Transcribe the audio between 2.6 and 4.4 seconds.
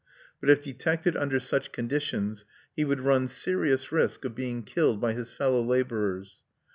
he would run serious risk of